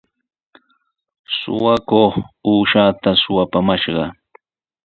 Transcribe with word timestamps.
Suqakuq 1.37 2.13
uushaata 2.51 3.09
suqapumashqa. 3.21 4.05